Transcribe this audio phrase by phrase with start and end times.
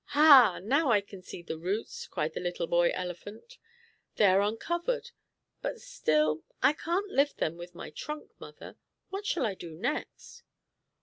[0.17, 0.57] "Ha!
[0.63, 3.59] Now I can see the roots!" cried the little boy elephant.
[4.15, 5.11] "They are uncovered,
[5.61, 8.77] but still I can't lift them up with my trunk, mother.
[9.11, 10.41] What shall I do next?"